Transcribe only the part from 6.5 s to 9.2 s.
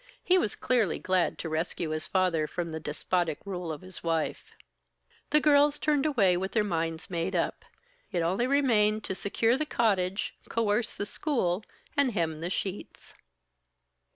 their minds made up. It only remained to